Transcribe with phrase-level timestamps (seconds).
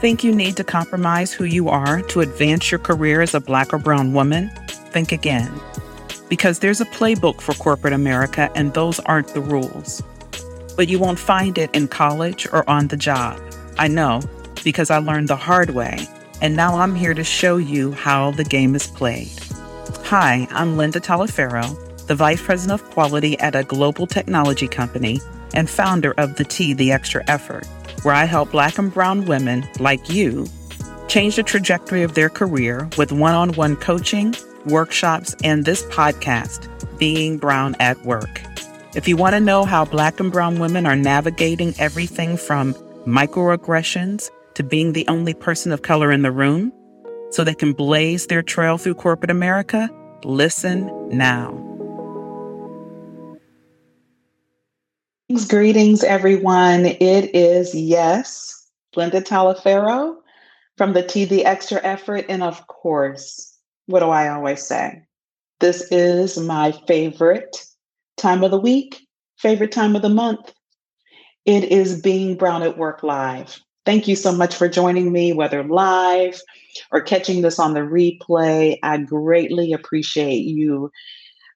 [0.00, 3.74] Think you need to compromise who you are to advance your career as a black
[3.74, 4.48] or brown woman?
[4.68, 5.52] Think again.
[6.28, 10.00] Because there's a playbook for corporate America, and those aren't the rules.
[10.76, 13.40] But you won't find it in college or on the job.
[13.76, 14.22] I know,
[14.62, 16.06] because I learned the hard way,
[16.40, 19.32] and now I'm here to show you how the game is played.
[20.04, 25.20] Hi, I'm Linda Taliaferro, the Vice President of Quality at a global technology company
[25.54, 27.66] and founder of The Tee, The Extra Effort
[28.02, 30.46] where I help Black and Brown women like you
[31.08, 34.34] change the trajectory of their career with one on one coaching,
[34.66, 38.42] workshops, and this podcast, Being Brown at Work.
[38.94, 42.74] If you want to know how Black and Brown women are navigating everything from
[43.06, 46.72] microaggressions to being the only person of color in the room
[47.30, 49.90] so they can blaze their trail through corporate America,
[50.24, 51.67] listen now.
[55.46, 56.86] Greetings, everyone.
[56.86, 60.16] It is, yes, Linda Taliaferro
[60.78, 62.24] from the Tee the Extra Effort.
[62.30, 65.02] And of course, what do I always say?
[65.60, 67.62] This is my favorite
[68.16, 70.50] time of the week, favorite time of the month.
[71.44, 73.60] It is Being Brown at Work Live.
[73.84, 76.40] Thank you so much for joining me, whether live
[76.90, 78.78] or catching this on the replay.
[78.82, 80.90] I greatly appreciate you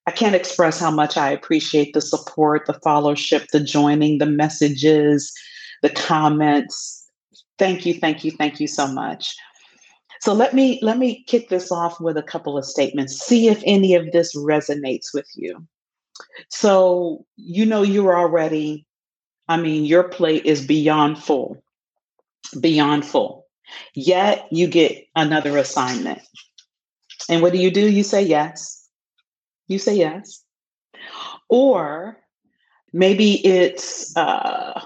[0.07, 5.33] I can't express how much I appreciate the support, the fellowship, the joining, the messages,
[5.83, 7.07] the comments.
[7.59, 9.37] Thank you, thank you, thank you so much.
[10.21, 13.19] So let me let me kick this off with a couple of statements.
[13.19, 15.67] See if any of this resonates with you.
[16.49, 18.87] So you know you're already
[19.49, 21.63] I mean your plate is beyond full.
[22.61, 23.47] Beyond full.
[23.95, 26.21] Yet you get another assignment.
[27.29, 27.89] And what do you do?
[27.89, 28.82] You say yes
[29.69, 30.43] you say yes.
[31.49, 32.19] Or
[32.93, 34.85] maybe it's, uh,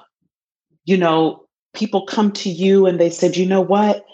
[0.85, 4.05] you know, people come to you and they said, you know what?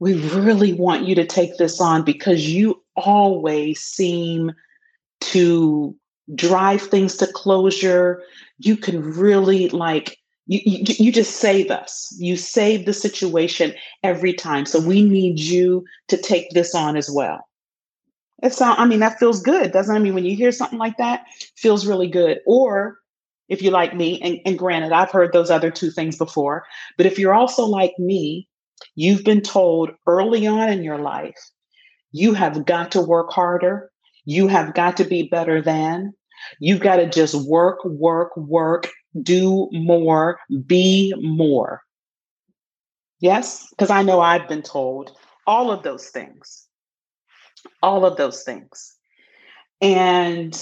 [0.00, 4.52] We really want you to take this on because you always seem
[5.20, 5.94] to
[6.34, 8.22] drive things to closure.
[8.58, 12.14] You can really like, you, you, you just save us.
[12.18, 14.66] You save the situation every time.
[14.66, 17.46] So we need you to take this on as well.
[18.42, 19.98] It sound, I mean, that feels good, doesn't it?
[19.98, 21.24] I mean, when you hear something like that,
[21.56, 22.40] feels really good.
[22.46, 22.98] Or
[23.48, 26.64] if you're like me, and, and granted, I've heard those other two things before,
[26.96, 28.48] but if you're also like me,
[28.94, 31.38] you've been told early on in your life,
[32.12, 33.90] you have got to work harder,
[34.24, 36.12] you have got to be better than,
[36.60, 38.88] you've got to just work, work, work,
[39.22, 41.82] do more, be more.
[43.20, 45.16] Yes, because I know I've been told
[45.46, 46.65] all of those things
[47.82, 48.94] all of those things.
[49.80, 50.56] And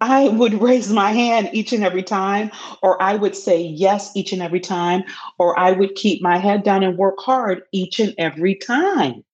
[0.00, 2.50] I would raise my hand each and every time,
[2.82, 5.04] or I would say yes each and every time,
[5.38, 9.24] or I would keep my head down and work hard each and every time,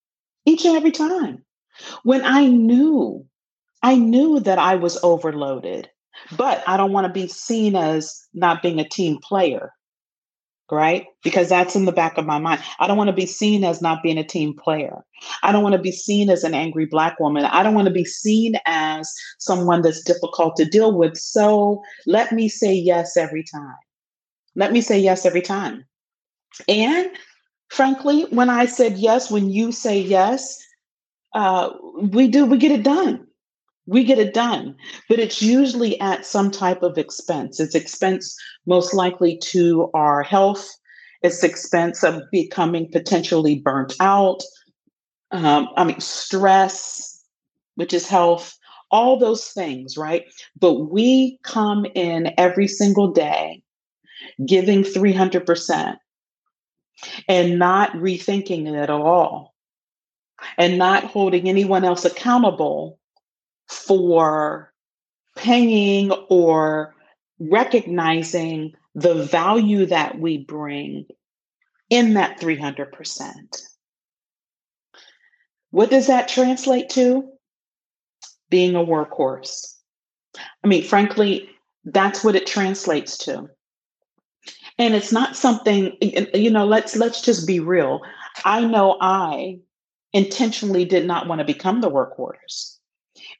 [0.44, 1.44] each and every time.
[2.02, 3.24] When I knew,
[3.82, 5.88] I knew that I was overloaded,
[6.36, 9.72] but I don't want to be seen as not being a team player
[10.70, 11.06] right?
[11.22, 12.62] Because that's in the back of my mind.
[12.78, 15.04] I don't want to be seen as not being a team player.
[15.42, 17.44] I don't want to be seen as an angry Black woman.
[17.44, 21.16] I don't want to be seen as someone that's difficult to deal with.
[21.16, 23.76] So let me say yes every time.
[24.56, 25.84] Let me say yes every time.
[26.66, 27.10] And
[27.70, 30.58] frankly, when I said yes, when you say yes,
[31.34, 33.27] uh, we do, we get it done
[33.88, 34.76] we get it done.
[35.08, 37.58] But it's usually at some type of expense.
[37.58, 40.68] It's expense most likely to our health.
[41.22, 44.42] It's expense of becoming potentially burnt out
[45.30, 47.22] um, i mean stress
[47.74, 48.58] which is health
[48.90, 50.24] all those things right?
[50.58, 53.62] But we come in every single day
[54.46, 55.96] giving 300%
[57.28, 59.54] and not rethinking it at all
[60.56, 62.98] and not holding anyone else accountable
[63.68, 64.72] for
[65.36, 66.94] paying or
[67.38, 71.06] recognizing the value that we bring
[71.90, 73.62] in that 300%.
[75.70, 77.28] What does that translate to?
[78.50, 79.74] Being a workhorse.
[80.64, 81.50] I mean, frankly,
[81.84, 83.48] that's what it translates to.
[84.78, 88.00] And it's not something, you know, let's let's just be real.
[88.44, 89.58] I know I
[90.12, 92.77] intentionally did not want to become the workhorse.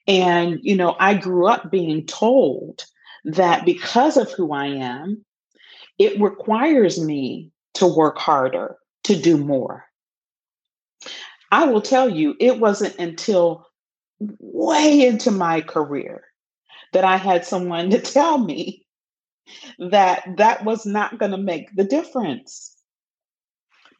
[0.08, 2.86] And, you know, I grew up being told
[3.24, 5.24] that because of who I am,
[5.98, 9.84] it requires me to work harder, to do more.
[11.52, 13.66] I will tell you, it wasn't until
[14.18, 16.24] way into my career
[16.92, 18.86] that I had someone to tell me
[19.78, 22.74] that that was not going to make the difference.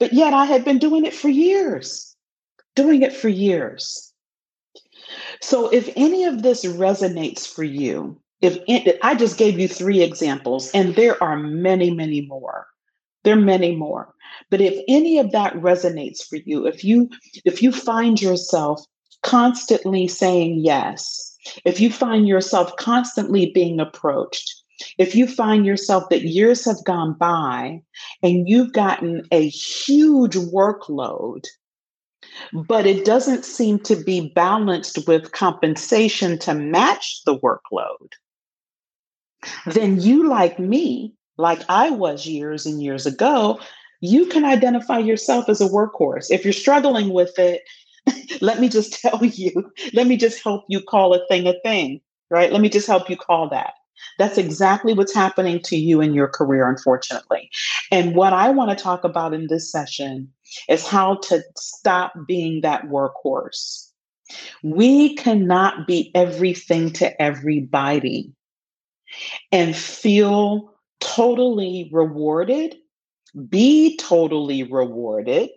[0.01, 2.17] But yet I had been doing it for years,
[2.75, 4.08] doing it for years.
[5.41, 8.59] So if any of this resonates for you, if
[9.03, 12.67] I just gave you three examples, and there are many, many more.
[13.25, 14.15] There are many more.
[14.51, 17.11] But if any of that resonates for you, if you
[17.45, 18.85] if you find yourself
[19.23, 24.63] constantly saying yes, if you find yourself constantly being approached,
[24.99, 27.83] if you find yourself that years have gone by
[28.23, 31.45] and you've gotten a huge workload,
[32.53, 38.13] but it doesn't seem to be balanced with compensation to match the workload,
[39.67, 43.61] then you, like me, like I was years and years ago,
[44.01, 46.27] you can identify yourself as a workhorse.
[46.31, 47.63] If you're struggling with it,
[48.41, 52.01] let me just tell you, let me just help you call a thing a thing,
[52.31, 52.53] right?
[52.53, 53.75] Let me just help you call that.
[54.19, 57.51] That's exactly what's happening to you in your career, unfortunately.
[57.91, 60.33] And what I want to talk about in this session
[60.69, 63.89] is how to stop being that workhorse.
[64.63, 68.33] We cannot be everything to everybody
[69.53, 72.77] and feel totally rewarded,
[73.49, 75.51] be totally rewarded,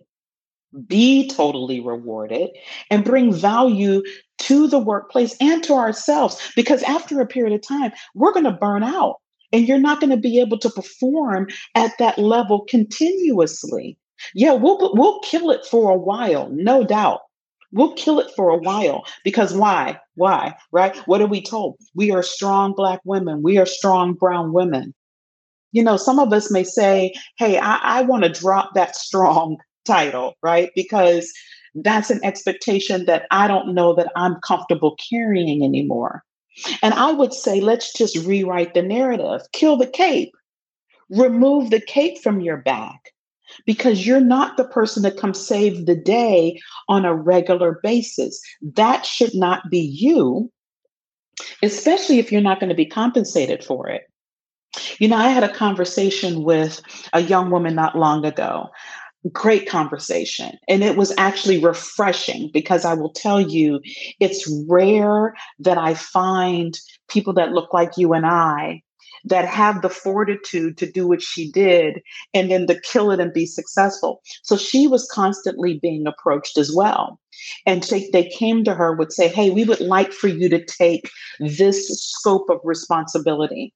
[0.88, 2.50] be totally rewarded,
[2.90, 4.04] and bring value
[4.38, 6.52] to the workplace and to ourselves.
[6.56, 9.18] Because after a period of time, we're going to burn out
[9.52, 13.98] and you're not going to be able to perform at that level continuously.
[14.34, 17.22] Yeah, we'll, we'll kill it for a while, no doubt.
[17.72, 20.00] We'll kill it for a while because why?
[20.16, 20.56] Why?
[20.72, 20.96] Right?
[21.08, 21.78] What are we told?
[21.96, 23.42] We are strong Black women.
[23.44, 24.94] We are strong Brown women.
[25.72, 29.58] You know, some of us may say, hey, I, I want to drop that strong
[29.86, 30.70] title, right?
[30.76, 31.32] Because
[31.76, 36.24] that's an expectation that I don't know that I'm comfortable carrying anymore.
[36.82, 40.34] And I would say, let's just rewrite the narrative, kill the cape,
[41.10, 43.11] remove the cape from your back
[43.66, 48.42] because you're not the person to come save the day on a regular basis.
[48.62, 50.52] That should not be you,
[51.64, 54.04] especially if you're not going to be compensated for it.
[55.00, 56.82] You know, I had a conversation with
[57.14, 58.70] a young woman not long ago
[59.32, 60.58] great conversation.
[60.68, 63.82] And it was actually refreshing because I will tell you,
[64.20, 66.78] it's rare that I find
[67.08, 68.82] people that look like you and I
[69.26, 72.02] that have the fortitude to do what she did
[72.34, 74.22] and then to kill it and be successful.
[74.44, 77.20] So she was constantly being approached as well.
[77.66, 80.64] And they, they came to her, would say, Hey, we would like for you to
[80.64, 81.10] take
[81.40, 83.74] this scope of responsibility.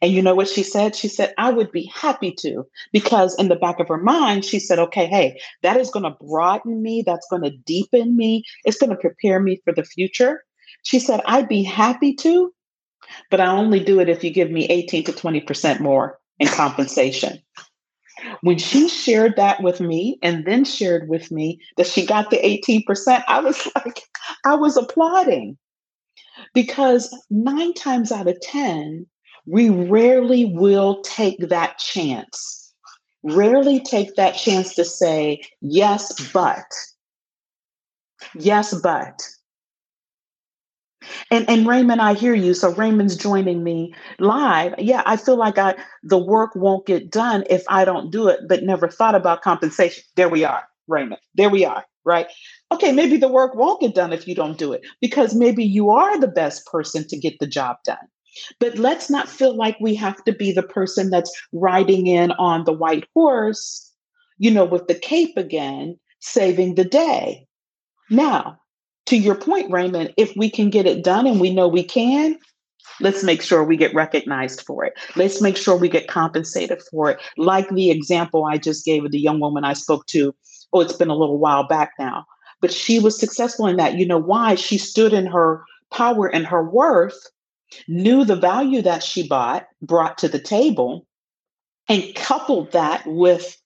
[0.00, 0.96] And you know what she said?
[0.96, 4.58] She said, I would be happy to, because in the back of her mind, she
[4.58, 7.02] said, okay, hey, that is going to broaden me.
[7.04, 8.42] That's going to deepen me.
[8.64, 10.42] It's going to prepare me for the future.
[10.82, 12.52] She said, I'd be happy to,
[13.30, 17.40] but I only do it if you give me 18 to 20% more in compensation.
[18.40, 22.38] When she shared that with me and then shared with me that she got the
[22.38, 24.02] 18%, I was like,
[24.44, 25.58] I was applauding
[26.54, 29.06] because nine times out of 10,
[29.46, 32.72] we rarely will take that chance.
[33.22, 36.64] Rarely take that chance to say, yes, but.
[38.34, 39.20] Yes, but.
[41.30, 42.54] And and Raymond, I hear you.
[42.54, 44.74] So Raymond's joining me live.
[44.78, 48.40] Yeah, I feel like I the work won't get done if I don't do it,
[48.48, 50.02] but never thought about compensation.
[50.16, 51.20] There we are, Raymond.
[51.34, 52.26] There we are, right?
[52.72, 55.90] Okay, maybe the work won't get done if you don't do it because maybe you
[55.90, 58.08] are the best person to get the job done.
[58.60, 62.64] But let's not feel like we have to be the person that's riding in on
[62.64, 63.90] the white horse,
[64.38, 67.46] you know, with the cape again, saving the day.
[68.10, 68.58] Now,
[69.06, 72.38] to your point, Raymond, if we can get it done and we know we can,
[73.00, 74.94] let's make sure we get recognized for it.
[75.14, 77.20] Let's make sure we get compensated for it.
[77.36, 80.34] Like the example I just gave of the young woman I spoke to.
[80.72, 82.24] Oh, it's been a little while back now.
[82.60, 83.94] But she was successful in that.
[83.96, 84.54] You know why?
[84.54, 87.18] She stood in her power and her worth
[87.88, 91.06] knew the value that she bought, brought to the table,
[91.88, 93.56] and coupled that with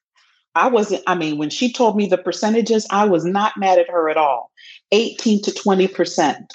[0.54, 3.88] I wasn't, I mean, when she told me the percentages, I was not mad at
[3.88, 4.50] her at all.
[4.92, 6.50] 18 to 20%.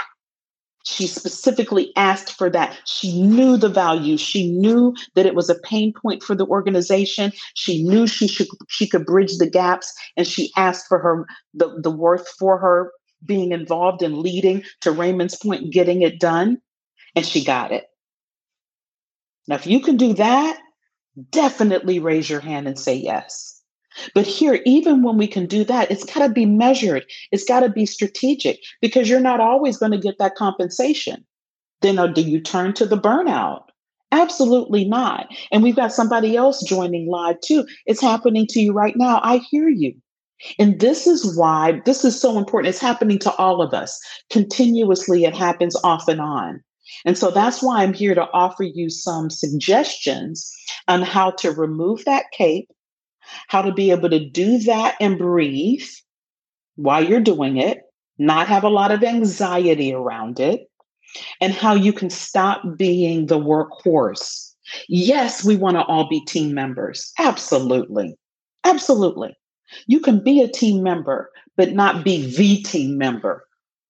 [0.85, 2.77] She specifically asked for that.
[2.85, 4.17] She knew the value.
[4.17, 7.31] She knew that it was a pain point for the organization.
[7.55, 11.25] She knew she should she could bridge the gaps and she asked for her
[11.55, 12.91] the, the worth for her
[13.25, 16.59] being involved in leading to Raymond's point, getting it done
[17.15, 17.85] and she got it.
[19.47, 20.59] Now, if you can do that,
[21.31, 23.54] definitely raise your hand and say yes.
[24.13, 27.05] But here, even when we can do that, it's got to be measured.
[27.31, 31.25] It's got to be strategic because you're not always going to get that compensation.
[31.81, 33.63] Then, or uh, do you turn to the burnout?
[34.11, 35.27] Absolutely not.
[35.51, 37.65] And we've got somebody else joining live too.
[37.85, 39.19] It's happening to you right now.
[39.23, 39.93] I hear you.
[40.59, 42.69] And this is why this is so important.
[42.69, 43.99] It's happening to all of us
[44.29, 46.61] continuously, it happens off and on.
[47.05, 50.51] And so that's why I'm here to offer you some suggestions
[50.87, 52.69] on how to remove that cape,
[53.47, 55.87] how to be able to do that and breathe
[56.75, 57.79] while you're doing it,
[58.17, 60.69] not have a lot of anxiety around it,
[61.39, 64.53] and how you can stop being the workhorse.
[64.89, 67.11] Yes, we want to all be team members.
[67.19, 68.15] Absolutely.
[68.63, 69.35] Absolutely.
[69.87, 73.45] You can be a team member, but not be the team member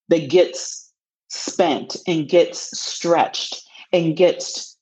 [0.10, 0.92] that gets
[1.30, 3.62] spent and gets stretched
[3.92, 4.78] and gets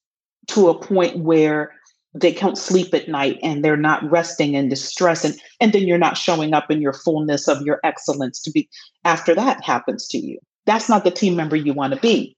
[0.48, 1.74] to a point where
[2.14, 5.98] they can't sleep at night and they're not resting and distress and, and then you're
[5.98, 8.70] not showing up in your fullness of your excellence to be
[9.04, 10.38] after that happens to you.
[10.66, 12.38] That's not the team member you want to be.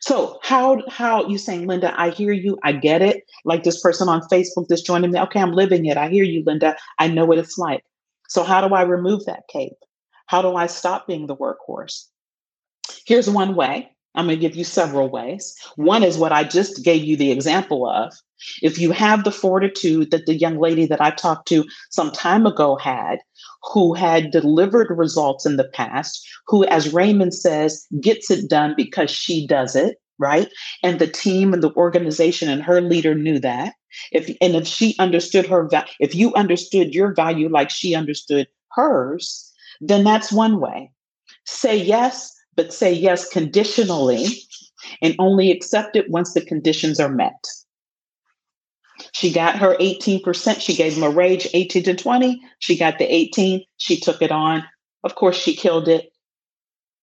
[0.00, 3.24] So how how you saying linda i hear you i get it.
[3.44, 6.42] Like this person on facebook that's joining me okay i'm living it i hear you
[6.44, 7.84] linda i know what it's like.
[8.28, 9.76] So how do i remove that cape?
[10.26, 12.06] How do i stop being the workhorse?
[13.06, 13.93] Here's one way.
[14.14, 15.54] I'm going to give you several ways.
[15.76, 18.12] One is what I just gave you the example of.
[18.62, 22.46] If you have the fortitude that the young lady that I talked to some time
[22.46, 23.18] ago had,
[23.72, 29.10] who had delivered results in the past, who, as Raymond says, gets it done because
[29.10, 30.48] she does it, right?
[30.82, 33.74] And the team and the organization and her leader knew that.
[34.12, 38.48] If and if she understood her value, if you understood your value like she understood
[38.72, 40.90] hers, then that's one way.
[41.44, 44.26] Say yes but say yes conditionally
[45.02, 47.46] and only accept it once the conditions are met.
[49.12, 50.60] She got her 18%.
[50.60, 52.40] She gave him a rage 18 to 20.
[52.60, 53.64] She got the 18.
[53.76, 54.64] She took it on.
[55.02, 56.10] Of course, she killed it.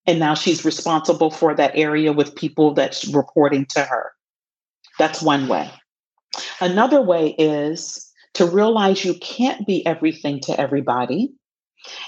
[0.06, 4.12] And now she's responsible for that area with people that's reporting to her.
[4.98, 5.70] That's one way.
[6.60, 11.32] Another way is to realize you can't be everything to everybody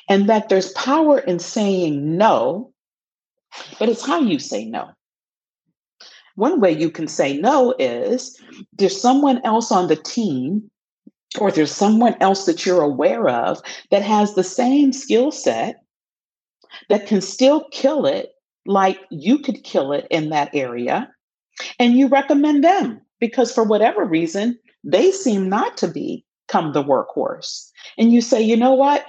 [0.09, 2.74] and that there's power in saying no
[3.79, 4.91] but it's how you say no.
[6.37, 8.41] One way you can say no is
[8.73, 10.71] there's someone else on the team
[11.39, 15.77] or there's someone else that you're aware of that has the same skill set
[16.89, 18.31] that can still kill it
[18.67, 21.09] like you could kill it in that area.
[21.79, 27.71] And you recommend them because for whatever reason, they seem not to become the workhorse.
[27.97, 29.07] And you say, you know what?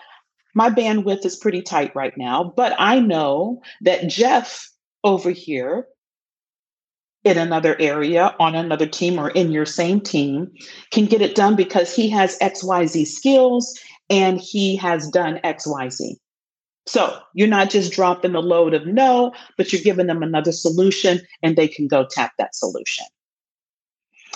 [0.55, 4.71] My bandwidth is pretty tight right now, but I know that Jeff
[5.03, 5.87] over here
[7.25, 10.51] in another area on another team or in your same team
[10.91, 13.77] can get it done because he has XYZ skills
[14.09, 16.15] and he has done XYZ.
[16.87, 21.19] So you're not just dropping the load of no, but you're giving them another solution
[21.41, 23.05] and they can go tap that solution.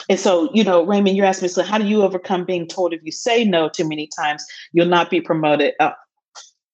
[0.10, 2.94] And so, you know, Raymond, you're asking me, so how do you overcome being told
[2.94, 5.76] if you say no too many times, you'll not be promoted?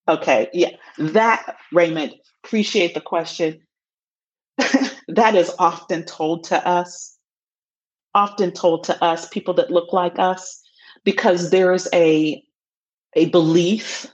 [0.07, 3.59] Okay, yeah, that Raymond, appreciate the question.
[5.07, 7.17] that is often told to us,
[8.13, 10.61] often told to us, people that look like us,
[11.03, 12.41] because there's a
[13.15, 14.07] a belief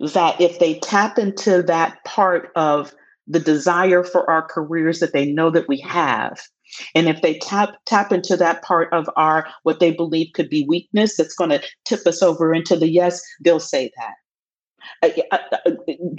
[0.00, 2.94] that if they tap into that part of
[3.26, 6.40] the desire for our careers that they know that we have
[6.94, 10.64] and if they tap tap into that part of our what they believe could be
[10.68, 14.14] weakness that's going to tip us over into the yes they'll say that
[15.02, 15.40] I, I,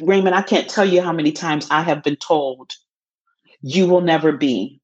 [0.02, 2.74] Raymond, I can't tell you how many times I have been told,
[3.62, 4.80] you will never be,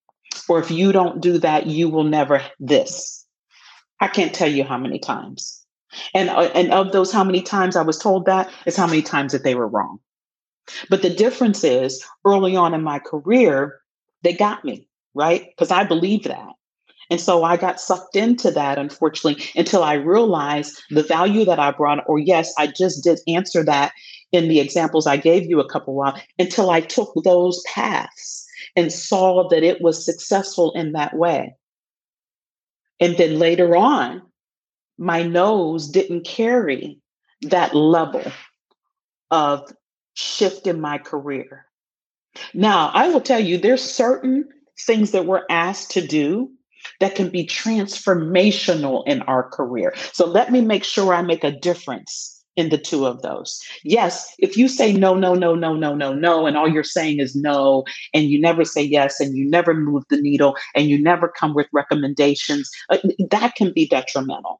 [0.47, 3.25] or if you don't do that, you will never this.
[3.99, 5.65] I can't tell you how many times.
[6.13, 9.01] And, uh, and of those, how many times I was told that is how many
[9.01, 9.99] times that they were wrong.
[10.89, 13.81] But the difference is early on in my career,
[14.23, 15.47] they got me, right?
[15.49, 16.53] Because I believe that.
[17.09, 21.71] And so I got sucked into that, unfortunately, until I realized the value that I
[21.71, 22.03] brought.
[22.07, 23.93] Or, yes, I just did answer that
[24.31, 28.45] in the examples I gave you a couple of while until I took those paths
[28.75, 31.55] and saw that it was successful in that way.
[32.99, 34.21] And then later on,
[34.97, 36.99] my nose didn't carry
[37.43, 38.31] that level
[39.31, 39.71] of
[40.13, 41.65] shift in my career.
[42.53, 44.47] Now, I will tell you, there's certain
[44.85, 46.51] things that we're asked to do
[46.99, 49.93] that can be transformational in our career.
[50.13, 53.61] So let me make sure I make a difference in the two of those.
[53.83, 57.19] Yes, if you say no, no, no, no, no, no, no, and all you're saying
[57.19, 61.01] is no, and you never say yes, and you never move the needle, and you
[61.01, 62.97] never come with recommendations, uh,
[63.29, 64.59] that can be detrimental.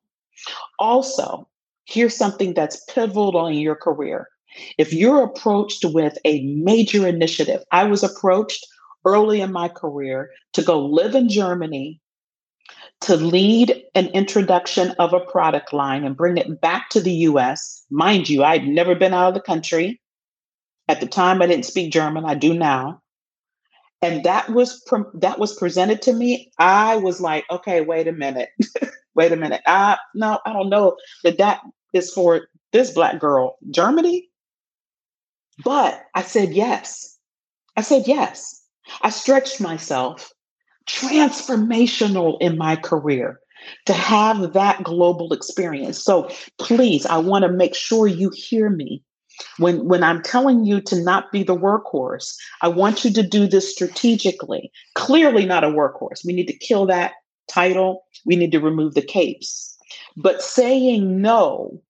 [0.80, 1.48] Also,
[1.86, 4.30] here's something that's pivotal in your career.
[4.78, 8.66] If you're approached with a major initiative, I was approached
[9.06, 12.00] early in my career to go live in Germany
[13.10, 17.84] to lead an introduction of a product line and bring it back to the US.
[17.90, 20.00] Mind you, I'd never been out of the country.
[20.88, 22.24] At the time, I didn't speak German.
[22.26, 23.02] I do now.
[24.04, 26.52] And that was pre- that was presented to me.
[26.60, 28.50] I was like, okay, wait a minute,
[29.16, 29.62] wait a minute.
[29.66, 31.62] I no, I don't know that that
[31.94, 34.30] is for this black girl, Germany.
[35.64, 37.18] But I said yes.
[37.76, 38.64] I said yes.
[39.02, 40.32] I stretched myself
[40.90, 43.40] transformational in my career
[43.86, 46.04] to have that global experience.
[46.04, 49.04] So please, I want to make sure you hear me.
[49.58, 53.48] When, when I'm telling you to not be the workhorse, I want you to do
[53.48, 54.70] this strategically.
[54.96, 56.26] Clearly, not a workhorse.
[56.26, 57.14] We need to kill that
[57.48, 58.04] title.
[58.26, 59.78] We need to remove the capes.
[60.18, 61.82] But saying no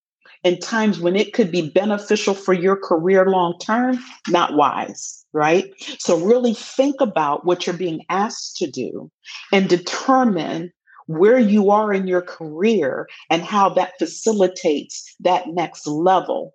[0.44, 5.72] in times when it could be beneficial for your career long term, not wise, right?
[6.00, 9.12] So, really think about what you're being asked to do
[9.52, 10.72] and determine
[11.08, 16.54] where you are in your career and how that facilitates that next level,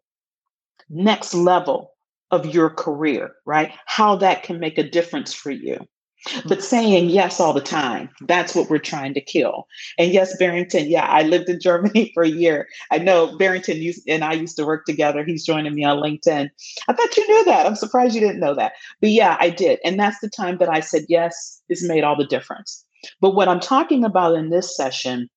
[0.89, 1.91] next level
[2.31, 3.73] of your career, right?
[3.87, 5.87] How that can make a difference for you.
[6.25, 6.61] But mm-hmm.
[6.61, 9.67] saying yes all the time, that's what we're trying to kill.
[9.99, 12.69] And yes, Barrington, yeah, I lived in Germany for a year.
[12.91, 15.25] I know Barrington and I used to work together.
[15.25, 16.49] He's joining me on LinkedIn.
[16.89, 17.67] I thought you knew that.
[17.67, 18.73] I'm surprised you didn't know that.
[19.01, 19.81] But yeah, I did.
[19.85, 22.85] And that's the time that I said yes, this made all the difference.
[23.21, 25.29] But what I'm talking about in this session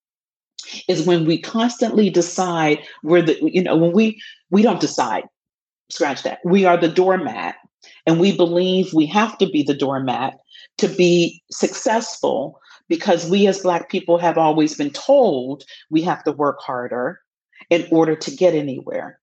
[0.88, 5.26] is when we constantly decide where the, you know, when we we don't decide,
[5.90, 6.40] scratch that.
[6.44, 7.56] We are the doormat
[8.06, 10.40] and we believe we have to be the doormat
[10.78, 16.32] to be successful because we as Black people have always been told we have to
[16.32, 17.20] work harder
[17.70, 19.20] in order to get anywhere.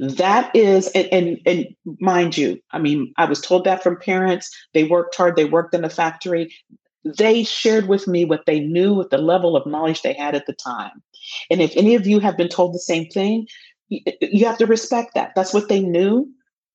[0.00, 1.66] That is, and, and, and
[2.00, 4.50] mind you, I mean, I was told that from parents.
[4.74, 6.54] They worked hard, they worked in the factory.
[7.04, 10.46] They shared with me what they knew with the level of knowledge they had at
[10.46, 11.02] the time.
[11.50, 13.46] And if any of you have been told the same thing,
[13.88, 15.32] you have to respect that.
[15.36, 16.28] That's what they knew.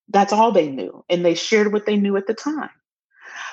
[0.08, 1.04] That's all they knew.
[1.10, 2.70] And they shared what they knew at the time.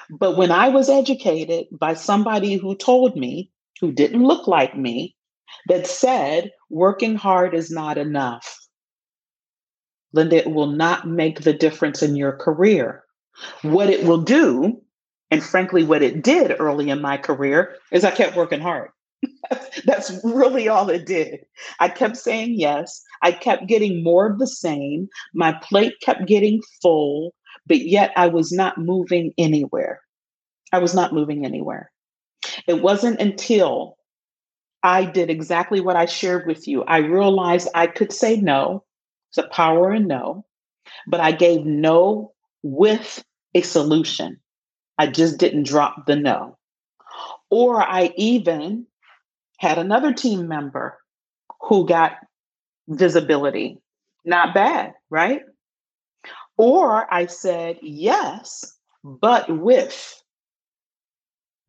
[0.10, 5.16] But when I was educated by somebody who told me, who didn't look like me,
[5.68, 8.58] that said, working hard is not enough,
[10.14, 13.04] Linda, it will not make the difference in your career.
[13.62, 14.82] What it will do,
[15.30, 18.90] and frankly, what it did early in my career, is I kept working hard.
[19.86, 21.46] That's really all it did.
[21.80, 23.02] I kept saying yes.
[23.22, 25.08] I kept getting more of the same.
[25.34, 27.34] My plate kept getting full
[27.70, 30.02] but yet I was not moving anywhere.
[30.74, 31.92] I was not moving anywhere.
[32.68, 33.98] It wasn't until
[34.84, 36.84] I did exactly what I shared with you.
[36.84, 38.84] I realized I could say no.
[39.30, 40.46] It's a power in no,
[41.08, 44.40] but I gave no with a solution.
[44.98, 46.58] I just didn't drop the no.
[47.52, 48.88] Or I even
[49.60, 50.98] had another team member
[51.62, 52.14] who got
[52.88, 53.80] visibility.
[54.26, 55.42] Not bad, right?
[56.60, 60.22] Or I said, yes, but with.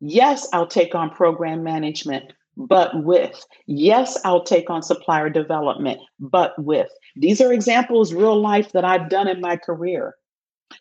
[0.01, 3.41] Yes, I'll take on program management, but with.
[3.67, 6.89] Yes, I'll take on supplier development, but with.
[7.15, 10.15] These are examples, real life, that I've done in my career.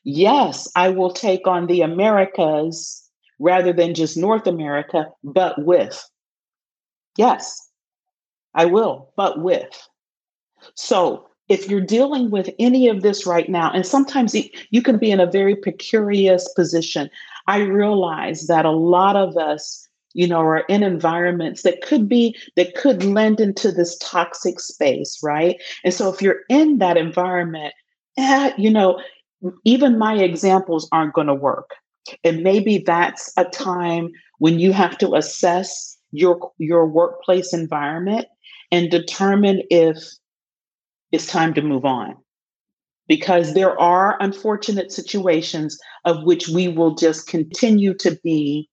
[0.02, 6.04] Yes, I will take on the Americas rather than just North America, but with.
[7.16, 7.70] Yes,
[8.54, 9.88] I will, but with.
[10.74, 14.34] So if you're dealing with any of this right now, and sometimes
[14.70, 17.10] you can be in a very precarious position,
[17.48, 22.36] I realize that a lot of us, you know, are in environments that could be,
[22.56, 25.60] that could lend into this toxic space, right?
[25.84, 27.74] And so if you're in that environment,
[28.16, 29.02] eh, you know,
[29.64, 31.70] even my examples aren't going to work.
[32.22, 38.26] And maybe that's a time when you have to assess your your workplace environment
[38.72, 39.98] and determine if
[41.12, 42.16] it's time to move on
[43.08, 48.68] because there are unfortunate situations of which we will just continue to be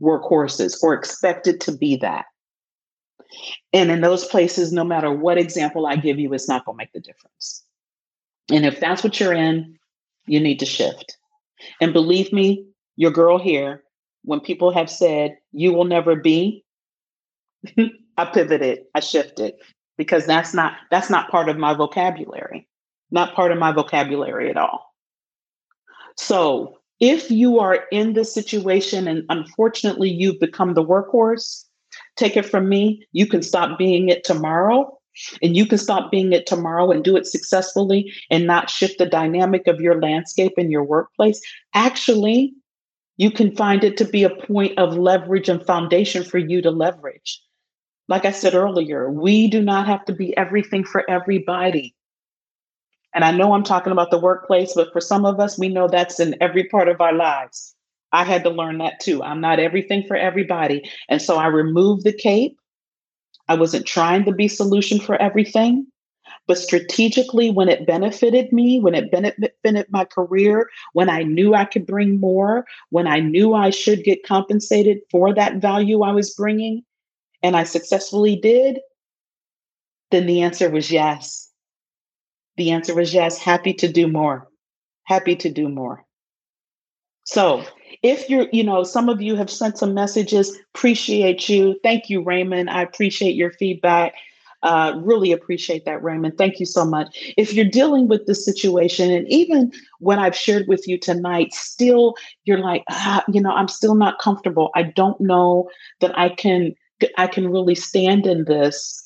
[0.00, 2.24] workhorses or expected to be that.
[3.72, 6.78] And in those places, no matter what example I give you, it's not going to
[6.78, 7.62] make the difference.
[8.50, 9.78] And if that's what you're in,
[10.26, 11.16] you need to shift.
[11.80, 13.82] And believe me, your girl here,
[14.24, 16.64] when people have said, you will never be,
[18.16, 19.54] I pivoted, I shifted
[19.96, 22.68] because that's not that's not part of my vocabulary
[23.10, 24.94] not part of my vocabulary at all
[26.16, 31.64] so if you are in this situation and unfortunately you've become the workhorse
[32.16, 34.98] take it from me you can stop being it tomorrow
[35.42, 39.06] and you can stop being it tomorrow and do it successfully and not shift the
[39.06, 41.40] dynamic of your landscape in your workplace
[41.74, 42.54] actually
[43.18, 46.70] You can find it to be a point of leverage and foundation for you to
[46.70, 47.42] leverage.
[48.08, 51.94] Like I said earlier, we do not have to be everything for everybody.
[53.14, 55.86] And I know I'm talking about the workplace, but for some of us, we know
[55.86, 57.74] that's in every part of our lives.
[58.12, 59.22] I had to learn that too.
[59.22, 60.90] I'm not everything for everybody.
[61.08, 62.58] And so I removed the cape.
[63.48, 65.86] I wasn't trying to be solution for everything,
[66.46, 71.64] but strategically when it benefited me, when it benefited my career, when I knew I
[71.64, 76.34] could bring more, when I knew I should get compensated for that value I was
[76.34, 76.82] bringing,
[77.42, 78.80] and I successfully did,
[80.10, 81.50] then the answer was yes.
[82.56, 84.48] The answer was yes, happy to do more.
[85.04, 86.04] Happy to do more.
[87.24, 87.64] So,
[88.02, 91.78] if you're, you know, some of you have sent some messages, appreciate you.
[91.82, 92.68] Thank you, Raymond.
[92.68, 94.14] I appreciate your feedback.
[94.62, 96.38] Uh, really appreciate that, Raymond.
[96.38, 97.34] Thank you so much.
[97.36, 102.14] If you're dealing with this situation, and even what I've shared with you tonight, still
[102.44, 104.70] you're like, ah, you know, I'm still not comfortable.
[104.74, 105.68] I don't know
[106.00, 106.74] that I can,
[107.16, 109.02] I can really stand in this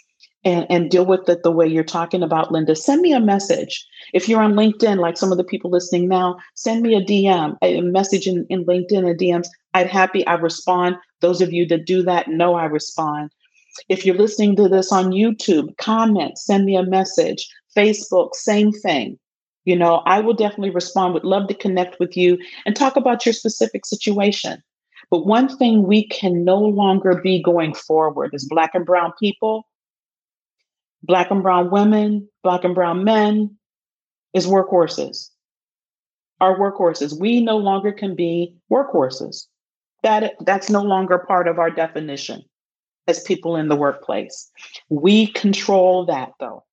[0.46, 3.84] and, and deal with it the way you're talking about, Linda, send me a message.
[4.14, 7.56] If you're on LinkedIn, like some of the people listening now, send me a DM,
[7.62, 9.48] a message in, in LinkedIn and DMs.
[9.74, 10.96] I'd happy, I respond.
[11.20, 13.30] Those of you that do that know I respond.
[13.88, 17.48] If you're listening to this on YouTube, comment, send me a message.
[17.76, 19.18] Facebook, same thing.
[19.64, 23.26] You know, I will definitely respond, would love to connect with you and talk about
[23.26, 24.62] your specific situation.
[25.10, 29.66] But one thing we can no longer be going forward is Black and Brown people
[31.06, 33.56] Black and brown women, Black and brown men
[34.34, 35.30] is workhorses.
[36.40, 37.18] Our workhorses.
[37.18, 39.46] We no longer can be workhorses.
[40.02, 42.42] That, that's no longer part of our definition
[43.08, 44.50] as people in the workplace.
[44.90, 46.64] We control that though.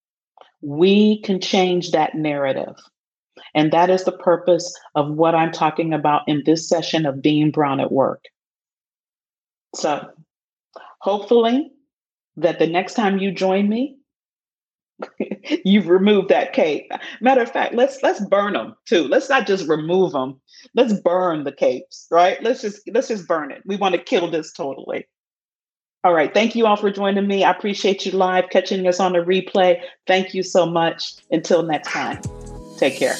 [0.60, 2.74] We can change that narrative.
[3.54, 7.50] And that is the purpose of what I'm talking about in this session of being
[7.50, 8.24] brown at work.
[9.74, 10.08] So
[11.00, 11.72] hopefully
[12.36, 13.96] that the next time you join me,
[15.64, 16.90] You've removed that cape.
[17.20, 19.08] Matter of fact, let's let's burn them too.
[19.08, 20.40] Let's not just remove them.
[20.74, 22.42] Let's burn the capes, right?
[22.42, 23.62] Let's just let's just burn it.
[23.66, 25.06] We want to kill this totally.
[26.04, 26.32] All right.
[26.32, 27.44] Thank you all for joining me.
[27.44, 29.80] I appreciate you live catching us on the replay.
[30.06, 31.14] Thank you so much.
[31.30, 32.20] Until next time.
[32.78, 33.16] Take care.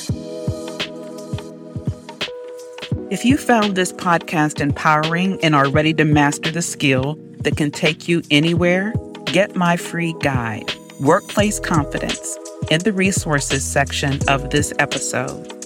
[3.11, 7.71] If you found this podcast empowering and are ready to master the skill that can
[7.71, 8.93] take you anywhere,
[9.27, 12.39] get my free guide Workplace Confidence
[12.71, 15.64] in the resources section of this episode.